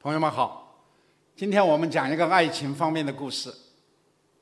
[0.00, 0.80] 朋友们好，
[1.34, 3.52] 今天我们讲一个爱情方面的故事，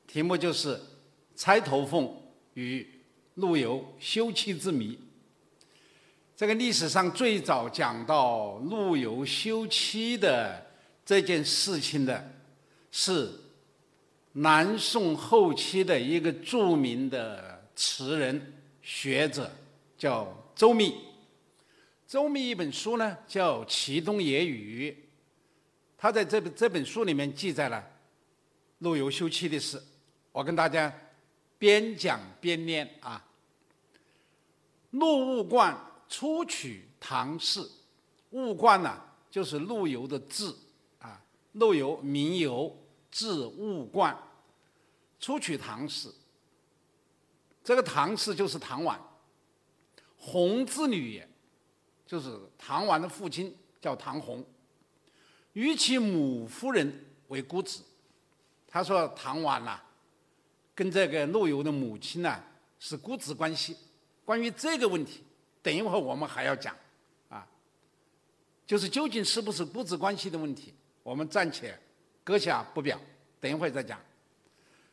[0.05, 0.79] 题目就是
[1.35, 2.15] “钗头凤
[2.53, 2.87] 与
[3.33, 4.99] 陆游休妻之谜”。
[6.37, 10.63] 这个历史上最早讲到陆游休妻的
[11.03, 12.33] 这件事情的，
[12.91, 13.27] 是
[14.33, 18.53] 南宋后期的一个著名的词人
[18.83, 19.51] 学者，
[19.97, 20.93] 叫周密。
[22.07, 24.95] 周密一本书呢，叫《齐东野语》。
[25.97, 27.83] 他在这本这本书里面记载了
[28.79, 29.81] 陆游休妻的事，
[30.31, 30.93] 我跟大家
[31.57, 33.25] 边讲边念啊。
[34.91, 35.75] 陆务观
[36.07, 37.67] 初娶唐氏，
[38.29, 40.55] 务观呢就是陆游的字
[40.99, 41.21] 啊，
[41.53, 42.75] 陆游名游，
[43.11, 44.15] 字务观，
[45.19, 46.09] 初娶唐氏。
[47.63, 48.97] 这个唐氏就是唐婉，
[50.15, 51.29] 弘之女也，
[52.05, 54.45] 就是唐婉的父亲叫唐弘。
[55.57, 56.93] 与其母夫人
[57.29, 57.81] 为姑子，
[58.67, 59.81] 他说唐婉呐，
[60.75, 62.39] 跟这个陆游的母亲呢
[62.77, 63.75] 是姑子关系。
[64.23, 65.23] 关于这个问题，
[65.63, 66.75] 等一会儿我们还要讲，
[67.29, 67.43] 啊，
[68.67, 71.75] 就是究竟是不是姑子关系的问题，我们暂且
[72.23, 73.01] 搁下不表，
[73.39, 73.99] 等一会儿再讲。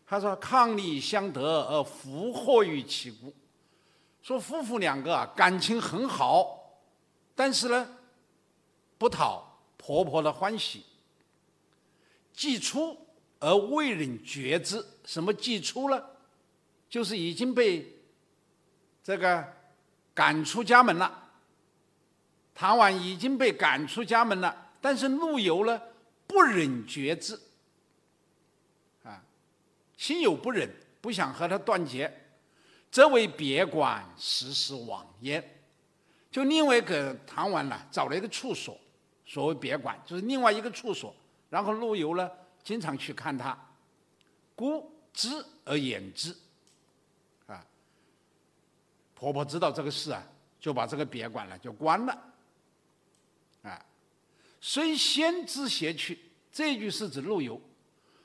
[0.06, 3.30] 他说伉俪相得而福祸于其姑，
[4.22, 6.80] 说夫妇两个感情很好，
[7.34, 7.86] 但是呢
[8.96, 9.50] 不讨。
[9.86, 10.82] 婆婆的欢喜，
[12.32, 12.96] 既出
[13.38, 14.82] 而未忍觉之。
[15.04, 16.16] 什么既出了？
[16.88, 17.86] 就是已经被
[19.02, 19.46] 这个
[20.14, 21.28] 赶出家门了。
[22.54, 25.78] 唐婉已经被赶出家门了，但是陆游呢，
[26.26, 27.38] 不忍觉之，
[29.02, 29.22] 啊，
[29.98, 30.66] 心有不忍，
[31.02, 32.10] 不想和他断绝，
[32.90, 35.44] 则为别馆实施往焉，
[36.30, 38.78] 就另外给唐婉呢找了一个处所。
[39.26, 41.14] 所谓别馆，就是另外一个处所。
[41.50, 42.30] 然后陆游呢，
[42.62, 43.56] 经常去看他，
[44.56, 45.28] 孤知
[45.64, 46.34] 而言之，
[47.46, 47.64] 啊，
[49.14, 50.22] 婆婆知道这个事啊，
[50.58, 52.32] 就把这个别馆呢就关了，
[53.62, 53.84] 啊，
[54.60, 56.18] 虽先知邪去，
[56.50, 57.60] 这句是指陆游。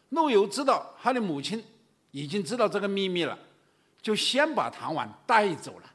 [0.09, 1.63] 陆游知道他的母亲
[2.09, 3.37] 已经知道这个秘密了，
[4.01, 5.93] 就先把唐婉带走了，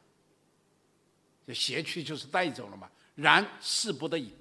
[1.49, 2.89] 就邪去就是带走了嘛。
[3.17, 4.33] 然事不得已。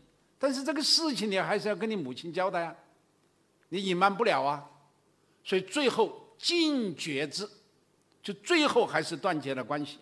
[0.43, 2.75] 但是这个事情你还是要跟你母亲交代啊，
[3.69, 4.69] 你隐瞒不了啊，
[5.41, 7.49] 所以最后尽绝之，
[8.21, 9.99] 就最后还是断绝了关系，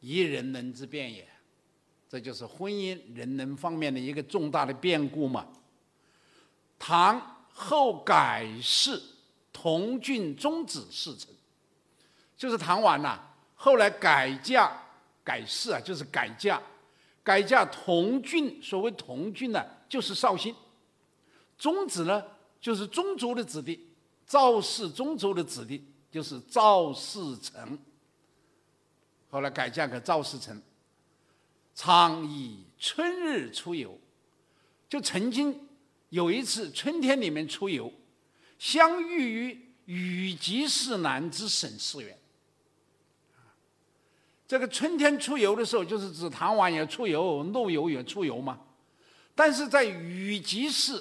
[0.00, 1.28] 一人能之变也，
[2.08, 5.46] 这就是婚姻人能方面的一个重大的变故嘛。
[6.78, 8.98] 唐后改氏
[9.52, 11.30] 同郡宗子事成，
[12.34, 13.20] 就是唐婉呐，
[13.54, 14.72] 后来改嫁
[15.22, 16.58] 改氏啊，就是改嫁。
[17.22, 20.54] 改嫁同郡，所谓同郡呢，就是绍兴。
[21.58, 22.24] 宗子呢，
[22.60, 23.88] 就是宗族的子弟，
[24.26, 27.78] 赵氏宗族的子弟，就是赵世成。
[29.30, 30.60] 后来改嫁给赵世成。
[31.72, 33.98] 常以春日出游，
[34.88, 35.68] 就曾经
[36.08, 37.90] 有一次春天里面出游，
[38.58, 42.18] 相遇于雨集市南之沈世元。
[44.50, 48.58] 这个春天出游的时候，就是指唐婉也出游，陆游也出游嘛。
[49.32, 51.00] 但是在雨集市，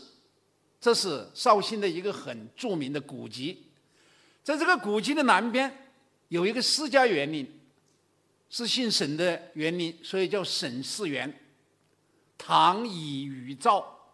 [0.80, 3.66] 这是绍兴的一个很著名的古籍，
[4.44, 5.90] 在这个古籍的南边
[6.28, 7.59] 有一个私家园林，
[8.52, 11.34] 是姓沈的园林，所以叫沈氏园。
[12.38, 14.12] 唐以雨照，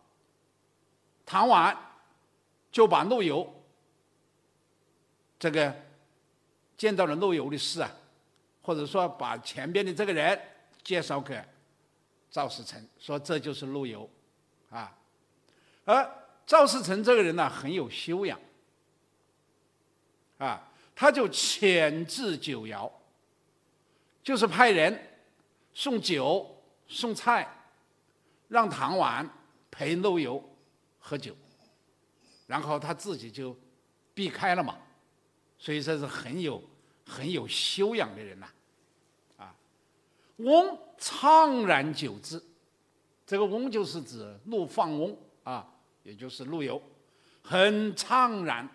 [1.25, 1.77] 唐婉
[2.71, 3.53] 就把陆游
[5.37, 5.75] 这个
[6.77, 7.91] 见到了陆游的诗啊。
[8.65, 10.41] 或者说，把前边的这个人
[10.83, 11.39] 介绍给
[12.31, 14.09] 赵世成，说这就是陆游，
[14.71, 14.97] 啊，
[15.83, 18.39] 而赵世成这个人呢很有修养，
[20.39, 22.91] 啊，他就遣至酒肴，
[24.23, 24.99] 就是派人
[25.75, 27.47] 送酒送菜，
[28.47, 29.29] 让唐婉
[29.69, 30.43] 陪陆游
[30.97, 31.35] 喝酒，
[32.47, 33.55] 然后他自己就
[34.15, 34.79] 避开了嘛，
[35.59, 36.59] 所以说是很有
[37.05, 38.47] 很有修养的人呐。
[39.37, 39.55] 啊。
[40.37, 42.41] 翁怅然久之，
[43.25, 45.67] 这个翁就是指陆放翁啊，
[46.03, 46.81] 也就是陆游，
[47.41, 48.67] 很怅然，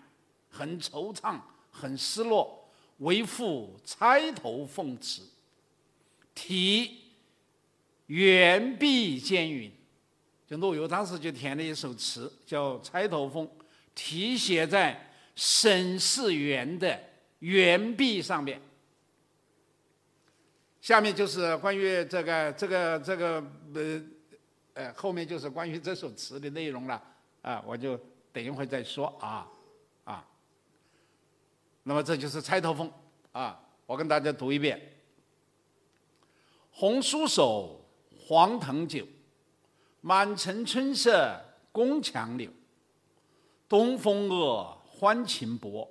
[0.49, 1.38] 很惆怅，
[1.71, 2.69] 很失落，
[2.99, 5.23] 为赋钗头凤词，
[6.35, 7.12] 题
[8.06, 9.71] 远碧间云，
[10.47, 13.47] 就陆游当时就填了一首词，叫《钗头凤》，
[13.94, 17.00] 题写在沈世元的
[17.40, 18.60] 园壁上面。
[20.81, 23.44] 下面就是关于这个这个这个
[23.75, 24.02] 呃
[24.72, 27.02] 呃后面就是关于这首词的内容了
[27.42, 28.00] 啊，我就
[28.32, 29.46] 等一会再说啊
[30.04, 30.26] 啊。
[31.82, 32.90] 那么这就是钗头凤
[33.32, 34.81] 啊，我跟大家读一遍：
[36.70, 37.84] 红酥手，
[38.19, 39.06] 黄藤酒，
[40.00, 41.38] 满城春色
[41.72, 42.50] 宫墙柳。
[43.69, 45.88] 东风恶，欢情薄，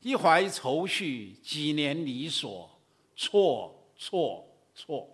[0.00, 2.70] 一怀愁绪，几年离索，
[3.16, 5.08] 错错错。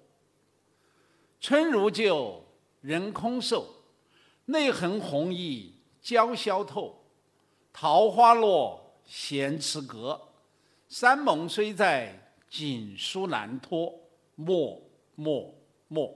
[1.41, 2.45] 春如旧，
[2.81, 3.67] 人空瘦，
[4.47, 5.71] 泪痕红浥
[6.03, 7.03] 鲛绡透。
[7.73, 10.21] 桃花落，闲池阁，
[10.89, 13.93] 山盟虽在，锦书难托。
[14.37, 14.81] 莫
[15.15, 15.55] 莫
[15.89, 16.07] 莫。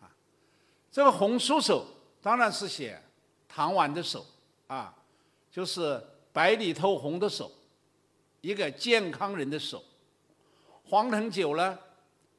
[0.00, 0.10] 啊，
[0.90, 1.84] 这个红酥手
[2.22, 3.00] 当然是写
[3.46, 4.24] 唐婉的手
[4.66, 4.94] 啊。
[5.50, 6.00] 就是
[6.32, 7.50] 白里透红的手，
[8.40, 9.82] 一个健康人的手。
[10.84, 11.78] 黄藤酒呢，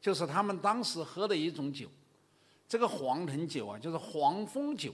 [0.02, 1.88] 就是他们当时喝的一种酒。
[2.68, 4.94] 这个黄藤酒啊，就是黄蜂酒，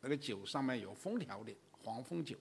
[0.00, 1.52] 那个酒上面有封条的
[1.82, 2.36] 黄蜂酒。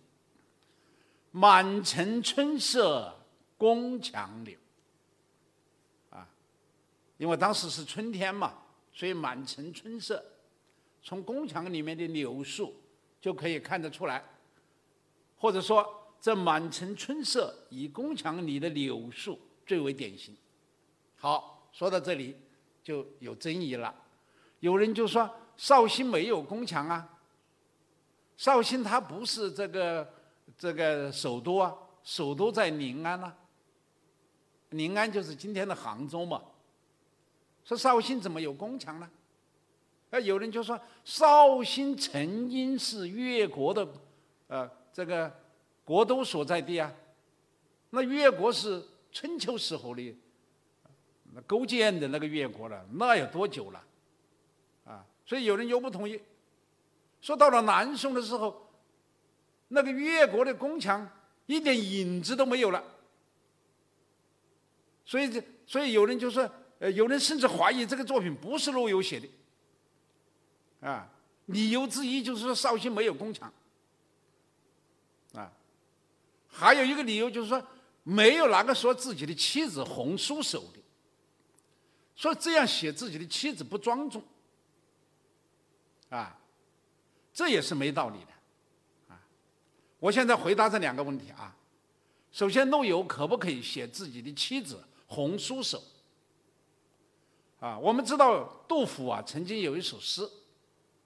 [1.31, 3.13] 满城春色
[3.57, 4.57] 宫墙柳，
[6.09, 6.27] 啊，
[7.18, 8.53] 因为当时是春天嘛，
[8.94, 10.24] 所以满城春色，
[11.03, 12.74] 从宫墙里面的柳树
[13.19, 14.24] 就可以看得出来。
[15.38, 20.36] 或者说，这满城春色，以宫墙里的柳树最为典型。
[21.16, 22.36] 好，说到这里
[22.83, 23.94] 就有争议了。
[24.60, 27.07] 有人就说绍兴没有宫墙啊，
[28.38, 30.12] 绍兴它不是这个
[30.57, 33.38] 这个首都啊，首都在临安啊。
[34.69, 36.42] 临安就是今天的杭州嘛。
[37.63, 39.07] 说绍兴怎么有宫墙呢？
[40.10, 43.88] 啊，有人就说绍兴曾经是越国的，
[44.48, 44.68] 呃。
[44.95, 45.30] 这个
[45.86, 46.92] 国都所在地啊，
[47.92, 50.18] 那越国是春秋时候的
[51.32, 53.84] 那勾践的那个越国了，那有多久了？
[54.86, 56.20] 啊，所以有人又不同意，
[57.22, 58.68] 说到了南宋的时候，
[59.68, 61.08] 那个越国的宫墙
[61.46, 62.84] 一点影子都没有了。
[65.06, 66.50] 所以这，所以有人就说，
[66.80, 69.28] 呃，有人甚至怀疑这个作品不是陆游写的，
[70.88, 71.08] 啊，
[71.46, 73.54] 理由之一就是说绍兴没有宫墙。
[75.34, 75.52] 啊
[76.57, 77.62] 还有一个理由就是说，
[78.04, 80.80] 没有哪个说自己的妻子红酥手的，
[82.16, 84.24] 说这样写自己的妻子不庄重，
[86.07, 86.40] 啊，
[87.34, 89.19] 这也是没道理的，啊，
[90.00, 91.54] 我现在回答这两个问题啊。
[92.31, 95.84] 首先，陆游可不可以写自己的妻子红酥手？
[97.60, 100.25] 啊，我们知道杜甫啊，曾经有一首诗，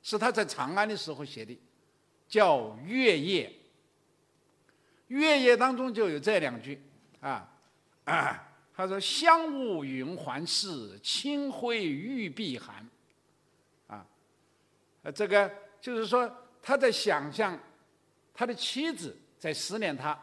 [0.03, 1.59] 是他在长安的时候写的，
[2.27, 3.49] 叫《月夜》。
[5.09, 6.81] 月夜当中就有这两句，
[7.19, 7.47] 啊，
[8.05, 12.87] 啊，他说：“香雾云环视，清辉玉臂寒。”
[13.87, 14.05] 啊，
[15.13, 15.51] 这个
[15.81, 17.57] 就是说他在想象
[18.33, 20.17] 他的妻子在思念他，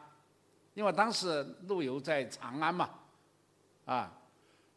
[0.75, 2.91] 因为当时陆游在长安嘛，
[3.85, 4.13] 啊，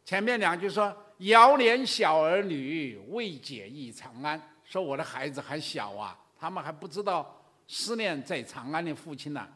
[0.04, 9.48] 前面两句说：“遥怜小儿女，未解忆长安。”说我的孩子还小啊，他们还不知道思念在长安的父亲呢。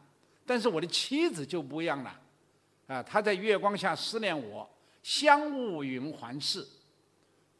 [0.46, 2.20] 但是我的妻子就不一样了，
[2.86, 4.68] 啊，她在月光下思念我，
[5.02, 6.66] 香雾云环视，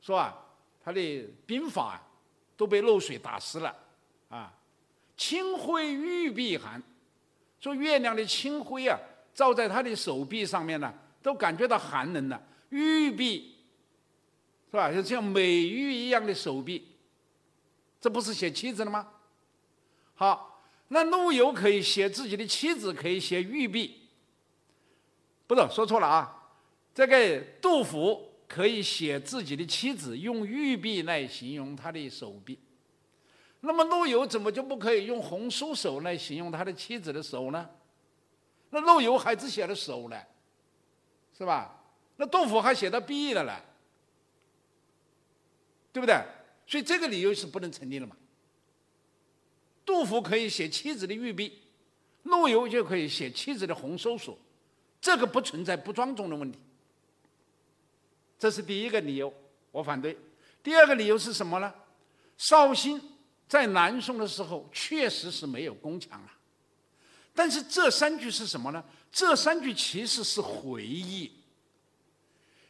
[0.00, 0.36] 说啊，
[0.82, 1.00] 她的
[1.46, 2.00] 鬓发
[2.56, 3.74] 都被漏水打湿了，
[4.28, 4.52] 啊，
[5.16, 6.82] 清辉玉臂寒，
[7.58, 8.98] 说月亮的清辉啊，
[9.32, 10.92] 照在她的手臂上面呢，
[11.22, 12.40] 都感觉到寒冷了。
[12.68, 13.56] 玉臂，
[14.70, 14.92] 是吧？
[14.92, 16.86] 就像美玉一样的手臂，
[18.00, 19.08] 这不是写妻子了吗？
[20.14, 20.50] 好。
[20.94, 23.96] 那陆游可以写自己的妻子，可以写玉璧，
[25.44, 26.54] 不是说错了啊？
[26.94, 32.60] 这个杜甫可以写自己的妻子，用玉璧来形容他的手臂。
[33.62, 37.68] 那么陆游怎么就不可以用红酥手来形容他的妻子的手呢？
[38.70, 40.16] 那陆游还只写了手呢，
[41.36, 41.76] 是吧？
[42.18, 43.52] 那杜甫还写到臂了呢，
[45.92, 46.14] 对不对？
[46.68, 48.14] 所以这个理由是不能成立的嘛。
[49.84, 51.52] 杜甫可以写妻子的玉璧，
[52.22, 54.38] 陆游就可以写妻子的红酥手，
[55.00, 56.58] 这个不存在不庄重的问题。
[58.38, 59.32] 这是第一个理由，
[59.70, 60.18] 我反对。
[60.62, 61.72] 第二个理由是什么呢？
[62.36, 63.00] 绍兴
[63.46, 66.30] 在南宋的时候确实是没有宫墙了，
[67.34, 68.82] 但是这三句是什么呢？
[69.12, 71.30] 这三句其实是回忆，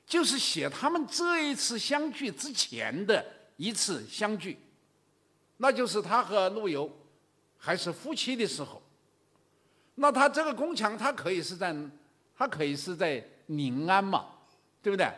[0.07, 3.25] 就是写他们这一次相聚之前的
[3.57, 4.59] 一次相聚，
[5.57, 6.91] 那就是他和陆游。
[7.65, 8.83] 还是夫妻的时候，
[9.95, 11.75] 那他这个宫墙，他可以是在，
[12.37, 14.27] 他可以是在临安嘛，
[14.83, 15.11] 对不对？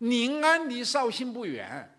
[0.00, 1.98] 临安离绍兴不远，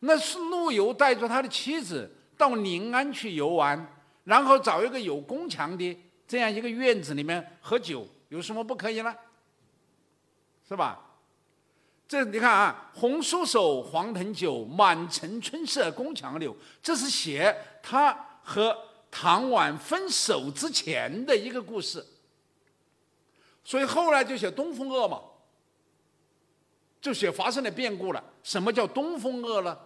[0.00, 9.16] 那是陆游带着他的妻子到临安去游玩，然后找一个有宫墙的这样一个院子里面喝酒，有什么不可以呢？
[10.68, 11.00] 是吧？
[12.06, 18.76] 这你看啊，“红酥手，黄藤酒，满城春色宫墙柳”，这是写他和
[19.10, 22.06] 唐婉分手之前的一个故事。
[23.62, 25.20] 所以后来就写东风恶嘛，
[27.00, 28.24] 就写发生了变故了。
[28.42, 29.78] 什么叫东风恶呢？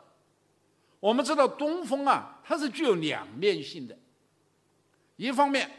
[1.00, 3.99] 我们知道东风啊，它是具有两面性的。
[5.16, 5.71] 一方面，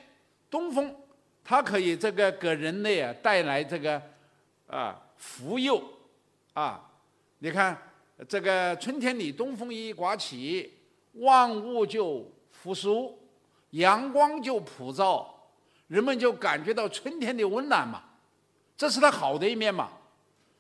[0.50, 0.96] 东风
[1.44, 4.02] 它可以这个给人类啊带来这个
[4.68, 5.84] 啊福佑
[6.54, 6.92] 啊。
[7.40, 7.92] 你看
[8.28, 10.74] 这个春天里东风一刮起，
[11.14, 13.18] 万物就复苏，
[13.72, 15.50] 阳光就普照，
[15.88, 18.04] 人们就感觉到春天的温暖嘛。
[18.78, 19.90] 这是它好的一面嘛。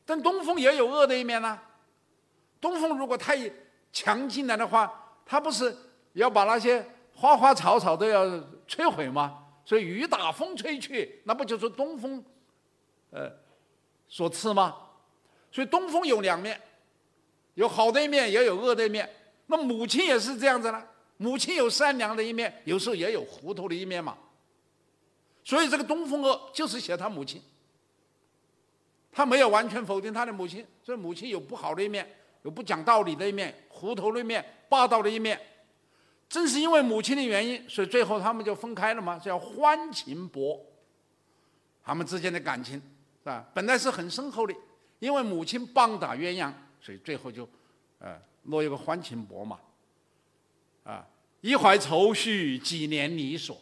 [0.05, 1.59] 但东风也有恶的一面呢。
[2.61, 3.37] 东风如果太
[3.91, 4.91] 强劲了的话，
[5.25, 5.75] 它不是
[6.13, 8.25] 要把那些花花草草都要
[8.67, 9.43] 摧毁吗？
[9.65, 12.23] 所以雨打风吹去，那不就是东风，
[13.09, 13.31] 呃，
[14.07, 14.75] 所赐吗？
[15.51, 16.61] 所以东风有两面，
[17.55, 19.09] 有好的一面，也有恶的一面。
[19.47, 20.83] 那母亲也是这样子呢，
[21.17, 24.17] 母亲有善良的一面，有时候也有糊涂的一面嘛。
[25.43, 27.41] 所以这个东风恶就是写他母亲，
[29.11, 32.07] 他没有完全否定他的母亲，所以母亲有不好的一面。
[32.43, 35.39] 有不讲道理的一面，糊涂的一面，霸道的一面。
[36.29, 40.63] 正是因为母亲的原因，所以最后他们就分开了嘛，叫欢情薄。
[41.83, 43.43] 他们之间的感情是吧？
[43.51, 44.53] 本来是很深厚的，
[44.99, 47.49] 因为母亲棒打鸳鸯，所以最后就，
[47.97, 49.59] 呃，落一个欢情薄嘛。
[50.85, 51.05] 啊，
[51.41, 53.61] 一怀愁绪，几年离索。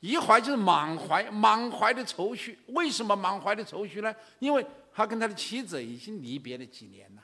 [0.00, 2.58] 一怀就是满怀满怀的愁绪。
[2.68, 4.14] 为什么满怀的愁绪呢？
[4.38, 7.22] 因为他跟他的妻子已经离别了几年了。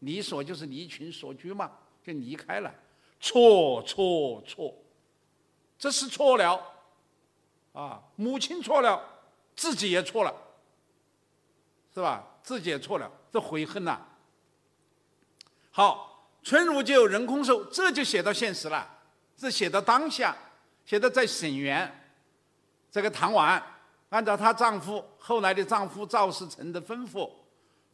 [0.00, 1.70] 离索就是离群所居嘛，
[2.02, 2.74] 就离开了，
[3.20, 4.74] 错错错，
[5.78, 6.60] 这是错了，
[7.72, 9.02] 啊，母亲错了，
[9.56, 10.34] 自己也错了，
[11.94, 12.22] 是吧？
[12.42, 14.06] 自己也错了，这悔恨呐。
[15.70, 16.13] 好，
[16.44, 18.86] 春如旧，人空瘦，这就写到现实了，
[19.34, 20.36] 这写到当下，
[20.84, 21.90] 写到在沈园，
[22.92, 23.60] 这个唐婉
[24.10, 27.30] 按照她丈夫后来的丈夫赵世成的吩咐，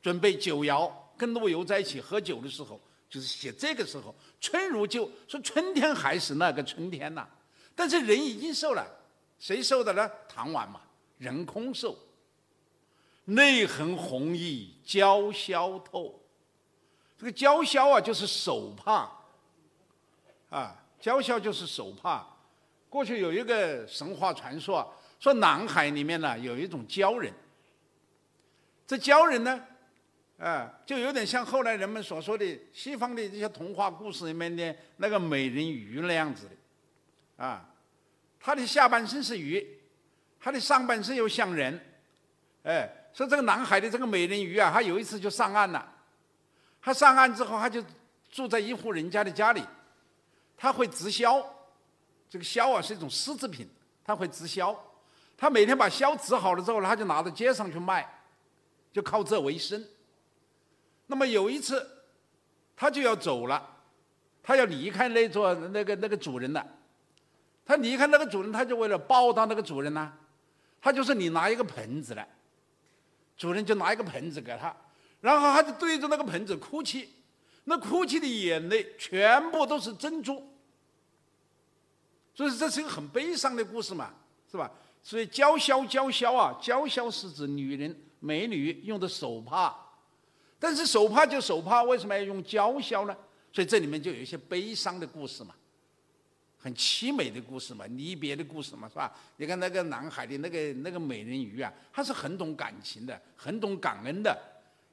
[0.02, 0.92] 准备酒肴。
[1.16, 7.28] 跟陆游在一起喝酒的时候，就是写这个时候，春如旧，说春天还是那个春天呐，
[7.74, 8.86] 但是人已经瘦了，
[9.38, 10.10] 谁瘦的呢？
[10.26, 10.80] 唐婉嘛，
[11.18, 11.94] 人空瘦，
[13.26, 16.18] 泪痕红浥鲛绡透，
[17.20, 19.06] 这个鲛绡啊，就是手帕，
[20.48, 22.26] 啊，鲛绡就是手帕。
[22.88, 27.30] 过去有一个神话传说，说南海里面呢有一种鲛人，
[28.86, 29.66] 这鲛人呢。
[30.38, 37.68] 啊，就有点像后来人们所说的西方的这些童话故事里面的那个美人鱼那样子的，啊，
[38.40, 39.78] 他的下半身是鱼，
[40.40, 41.78] 他的上半身又像人，
[42.62, 45.86] 哎，说这个南海的这个美人鱼啊，他有一次就上岸了，
[46.82, 47.82] 他上岸之后，他就
[48.30, 49.62] 住在一户人家的家里，
[50.56, 51.44] 他会织绡，
[52.28, 53.68] 这个绡啊是一种丝织品，
[54.04, 54.76] 他会织绡，
[55.36, 58.08] 他每天把绡织好了之后，他就拿到街上去卖，
[58.92, 59.84] 就靠这为生。
[61.06, 61.86] 那么有一次，
[62.76, 63.76] 他就要走了，
[64.42, 66.66] 他要离开那座那个那个主人了。
[67.66, 70.12] 他离开那个主人，他就为了报答那个主人呢，
[70.80, 72.28] 他就说你拿一个盆子来，
[73.36, 74.74] 主人就拿一个盆子给他，
[75.20, 77.08] 然后他就对着那个盆子哭泣，
[77.64, 80.42] 那哭泣的眼泪全部都是珍珠。
[82.34, 84.14] 所以这是一个很悲伤的故事嘛，
[84.50, 84.70] 是吧？
[85.02, 89.76] 所以娇绡娇绡啊，娇绡是指女人美女用的手帕。
[90.58, 93.16] 但是手帕就手帕，为什么要用娇绡呢？
[93.52, 95.54] 所以这里面就有一些悲伤的故事嘛，
[96.58, 99.12] 很凄美的故事嘛，离别的故事嘛，是吧？
[99.38, 104.38] 你看那个南海的那个那个美人鱼啊，她是很懂感情的，很懂感恩的，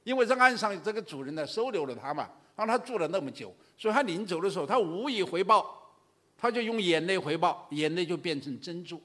[0.08, 5.92] 因为在岸上这个主人呢收留了他嘛，让他住了那么久，所以他临走的时候，他无以回报，
[6.38, 9.02] 他就用眼泪回报，眼泪就变成珍珠，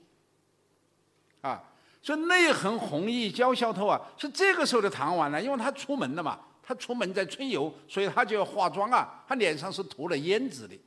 [1.41, 1.61] 啊，
[2.01, 6.39] 所以泪痕红浥鲛绡透啊，是这个时候的唐婉呢，因为她出门了嘛。
[6.65, 9.25] 他出门在春游，所以他就要化妆啊。
[9.27, 10.79] 他脸上是涂了胭脂的。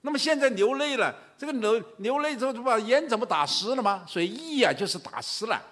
[0.00, 4.04] 那么现在流泪了，这个流流泪之后就把胭怎么打湿了吗？
[4.08, 5.62] 所以意啊就是打湿了。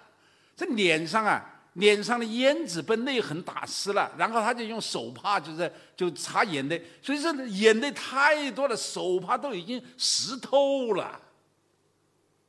[0.55, 6.83] 这脸上啊，脸上的胭脂被泪痕打湿了，然后他就用手帕就是就擦眼泪。
[7.01, 11.19] 所以说眼泪太多了，手帕都已经湿透了。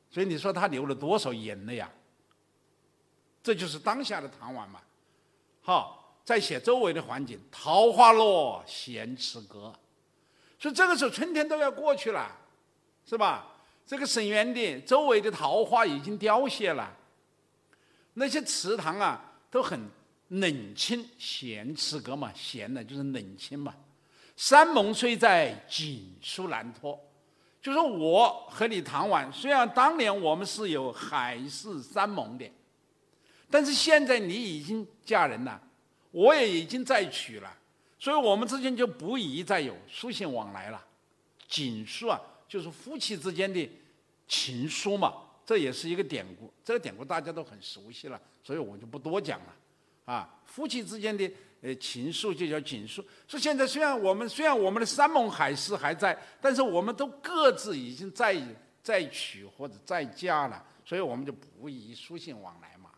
[0.09, 1.89] 所以你说他流了多少眼泪啊？
[3.43, 4.79] 这就是当下的唐婉嘛。
[5.61, 5.97] 好。
[6.23, 9.73] 在写周围的环境，桃花落，闲池阁，
[10.59, 12.31] 所以这个时候春天都要过去了，
[13.03, 13.47] 是吧？
[13.87, 16.95] 这个沈园的周围的桃花已经凋谢了，
[18.13, 19.79] 那些祠堂啊都很
[20.29, 23.73] 冷清，闲池阁嘛，闲的就是冷清嘛。
[24.35, 26.99] 山盟虽在，锦书难托。
[27.61, 32.49] 就说我和你谈完，虽然当年我们是有海誓山盟的，
[33.51, 35.61] 但是现在你已经嫁人了，
[36.09, 37.55] 我也已经再娶了，
[37.99, 40.83] 所以我们之间就不宜再有书信往来了。
[41.47, 43.69] 锦书啊，就是夫妻之间的
[44.27, 45.13] 情书嘛，
[45.51, 46.49] 这也是一个典故。
[46.63, 49.53] 这个典故大家都很熟悉了，所以我就不多讲了。
[50.05, 51.29] 啊，夫妻之间的。
[51.61, 53.05] 呃，情愫就叫锦书。
[53.27, 58.35] 说现在虽然我们虽然我们的山盟海誓还在，但是我们都各自已经在
[58.81, 62.89] 在娶或者在嫁了，所以我们就不宜书信往来嘛，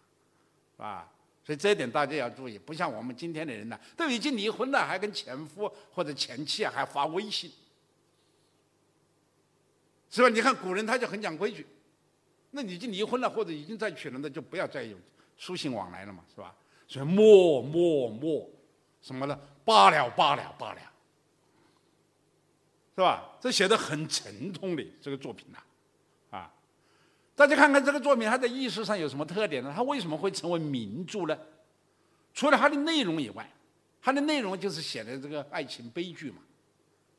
[0.78, 1.12] 啊，
[1.44, 7.52] 所以这一点大家要注意，不像我们今天的人呢，都已经离婚了，还跟前夫或者前妻还发微信，
[10.10, 10.30] 是吧？
[10.30, 11.68] 你看古人他就很讲规矩，
[12.56, 14.96] 那已经离婚了或者已经在娶了，那就不要再有
[15.38, 16.56] 书信往来了嘛，是吧？
[16.88, 18.50] 所以默默默。
[19.02, 19.38] 什么呢？
[19.66, 20.80] 罢了，罢了，罢了，
[22.96, 23.36] 是吧？
[23.42, 25.58] 这写的很沉痛的这个作品呐，
[26.30, 26.54] 啊，
[27.36, 29.74] 大家看看这个作品，它在艺术上有什么特点呢？
[29.76, 31.38] 它为什么会成为名著呢？
[32.34, 33.46] 除了它的内容以外，
[34.02, 36.38] 它的内容就是写的这个爱情悲剧嘛，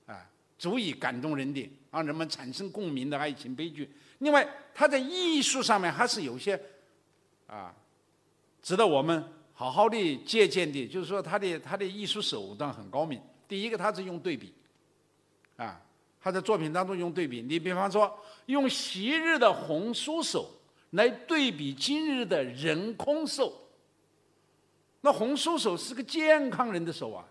[0.07, 3.91] 啊，足以感动人的，让人们产生共鸣的爱情悲剧。
[4.19, 6.61] 另外，他在艺术上面还是有些
[7.47, 7.75] 啊，
[8.63, 9.25] 值得我们。
[9.57, 13.23] 好好的借鉴的，就是说他的他的艺术手段很高明。
[13.47, 14.53] 第一个，他是用对比，
[15.57, 15.81] 啊，
[16.21, 17.41] 他在作品当中用对比。
[17.41, 20.51] 你比方说，用昔日的红酥手
[20.91, 23.53] 来对比今日的人空手，
[25.03, 27.25] 那红酥手是个健康人的手啊，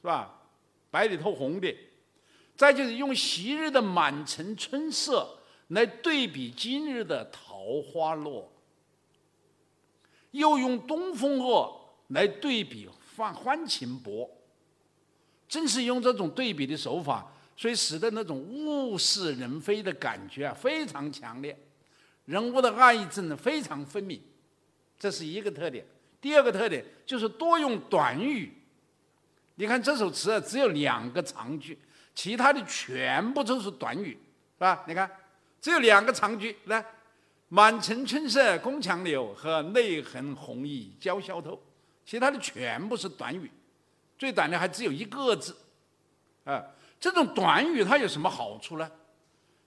[0.00, 0.36] 是吧？
[0.90, 1.72] 白里透红的。
[2.56, 8.50] 再就是用昔日的满城春色来对比今日的桃花落。
[10.32, 11.74] 又用东风恶
[12.08, 14.28] 来对比欢欢情薄，
[15.48, 21.58] 正是用这种对比的手法，所以使得那种物是人非的感觉啊非常强烈，
[22.26, 24.20] 人物的爱憎呢非常分明，
[24.98, 25.86] 这是一个特点。
[26.20, 28.52] 第二个特点就是多用短语。
[29.54, 31.78] 你看这首词啊，只有两个长句，
[32.14, 34.18] 其他的全部都是短语，是
[34.58, 34.84] 吧？
[34.86, 35.10] 你看，
[35.66, 36.84] 只有两个长句，来。
[37.48, 41.60] 满城春色宫墙柳，和泪痕红浥鲛绡透。
[42.04, 43.50] 其他的全部是短语，
[44.16, 45.56] 最短的还只有一个字。
[46.44, 46.64] 啊，
[47.00, 48.88] 这种短语它有什么好处呢？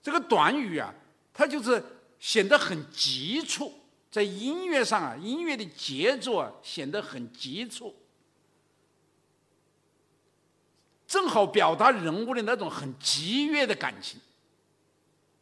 [0.02, 0.90] 这个短语啊，
[1.34, 1.84] 它就是
[2.18, 3.70] 显得很急促，
[4.10, 7.94] 在音乐上啊，音乐的节奏啊显得很急促，
[11.06, 14.18] 正好表达人物的那种很激越的感情，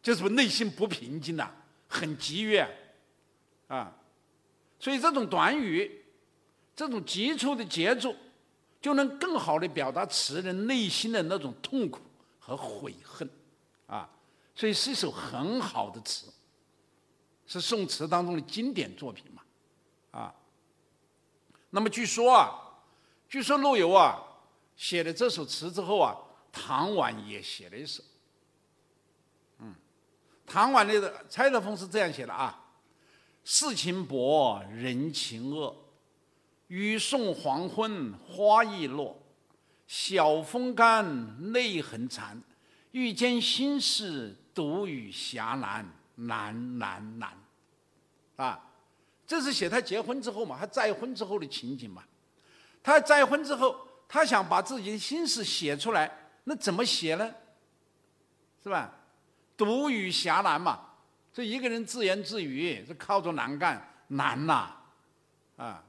[0.03, 1.53] 就是内心不平静呐。
[1.91, 2.69] 很激越，
[3.67, 3.97] 啊，
[4.79, 6.05] 所以这种短语，
[6.77, 8.15] 这种急促的节奏，
[8.79, 12.03] 就能更好的表达词人内心的那种痛苦
[12.39, 13.27] 和悔恨，
[13.87, 14.07] 啊，
[14.55, 16.31] 所以是一首很好的词，
[17.47, 19.43] 是宋词当中的经典作品嘛，
[20.11, 20.35] 啊，
[21.71, 22.53] 那么据说啊，
[23.31, 24.23] 据说陆游啊
[24.77, 26.15] 写了这首词之后啊，
[26.53, 28.05] 唐婉也写了一首。
[30.49, 32.59] 唐婉的蔡德凤是这样写的啊：
[33.45, 35.77] 世情薄，人情恶，
[36.69, 39.21] 雨送黄昏花易落，
[39.87, 42.43] 晓风干，泪痕残，
[42.93, 47.31] 欲笺心事，独语侠难，难难难。
[48.37, 48.71] 啊，
[49.27, 52.03] 这是写他结婚之后嘛，他再婚之后的情景嘛。
[52.83, 53.77] 他再婚之后，
[54.09, 56.11] 他想把自己的心事写出来，
[56.45, 57.35] 那怎么写呢？
[58.63, 58.95] 是吧？
[59.59, 60.81] 独语侠难嘛，
[61.33, 64.71] 这一个人自言自语，这靠着栏杆难呐，
[65.57, 65.85] 啊，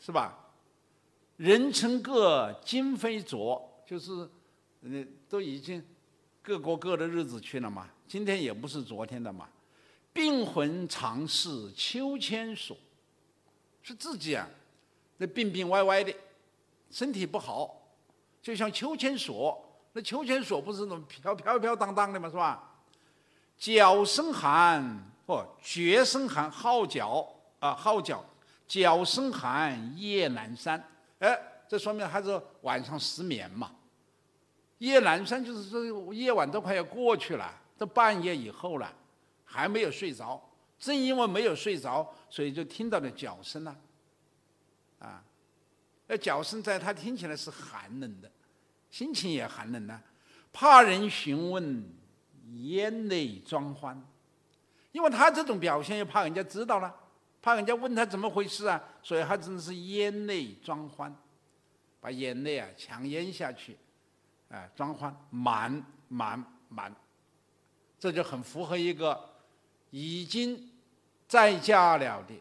[0.00, 0.38] 是吧？
[1.36, 4.30] 人称各今非昨，就是，
[4.82, 5.84] 嗯，都已经
[6.40, 7.88] 各过各的日子去了嘛。
[8.06, 9.48] 今天也不是昨天的嘛。
[10.12, 12.76] 病魂常是秋千索，
[13.82, 14.48] 是自己啊，
[15.16, 16.14] 那病病歪歪的，
[16.90, 17.82] 身体不好，
[18.40, 19.60] 就像秋千索。
[19.94, 22.71] 那秋千索不是那种飘飘飘荡荡的嘛，是吧？
[23.58, 27.24] 角声寒，不，绝声寒，号角
[27.60, 28.24] 啊，号角，
[28.66, 30.82] 角声寒，夜阑珊。
[31.20, 31.38] 哎，
[31.68, 33.70] 这说明还是晚上失眠嘛。
[34.78, 38.92] 夜阑珊就是说夜晚都快要过去了，都半夜以后了，
[39.44, 40.42] 还没有睡着。
[40.76, 43.76] 正因为没有睡着，所以就听到了角声了。
[44.98, 45.22] 啊，
[46.08, 48.28] 那角声在他听起来是寒冷的，
[48.90, 50.02] 心情也寒冷呢。
[50.52, 52.01] 怕人询问。
[52.50, 54.00] 眼泪装欢，
[54.92, 56.94] 因为他这种表现又怕人家知道了，
[57.40, 61.14] 怕人家问他怎么回事啊，所以他真的是眼泪装欢，
[62.00, 63.76] 把眼泪啊强咽下去，
[64.48, 66.94] 啊，装欢满满满，
[67.98, 69.30] 这就很符合一个
[69.90, 70.70] 已经
[71.26, 72.34] 在嫁了的，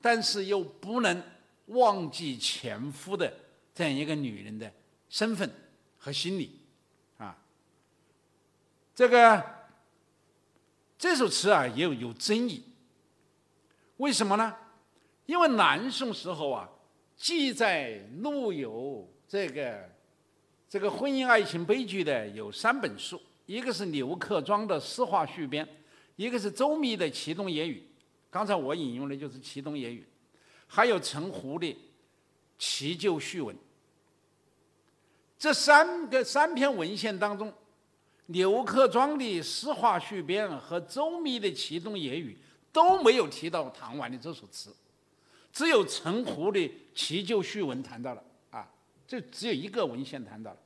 [0.00, 1.22] 但是又不能
[1.66, 3.32] 忘记前夫的
[3.74, 4.72] 这样一个女人的
[5.08, 5.50] 身份
[5.98, 6.60] 和心理。
[8.94, 9.44] 这个
[10.96, 12.62] 这首词啊，也有有争议。
[13.96, 14.54] 为什么呢？
[15.26, 16.68] 因为南宋时候啊，
[17.16, 19.90] 记载陆游这个
[20.68, 25.66] 这个婚姻爱情悲剧的有三本书，一个是刘克庄的《诗话序编》，
[26.16, 27.82] 一个是周密的《齐东野语》，
[28.30, 30.02] 刚才我引用的就是《齐东野语》，
[30.68, 31.66] 还有陈胡的
[32.58, 33.54] 《齐旧序文》。
[35.36, 37.52] 这三个三篇文献当中。
[38.26, 42.32] 刘克庄的《诗话序编》和周密的《齐东野语》
[42.72, 44.74] 都没有提到唐婉的这首词，
[45.52, 46.58] 只有陈胡的
[46.94, 48.66] 《齐旧序文》谈到了啊，
[49.06, 50.58] 这只有一个文献谈到了。